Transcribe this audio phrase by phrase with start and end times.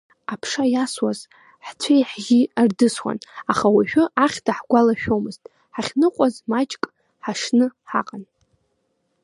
[0.33, 1.19] Аԥша иасуаз
[1.65, 3.17] ҳцәеи-ҳжьи ардысуан,
[3.51, 5.43] аха уажәы ахьҭа ҳгәалашәомызт,
[5.75, 6.83] ҳахьныҟәаз маҷк
[7.25, 8.23] ҳашны ҳаҟан.